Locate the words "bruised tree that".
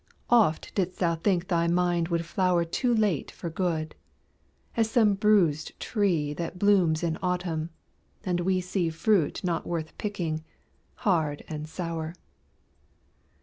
5.13-6.57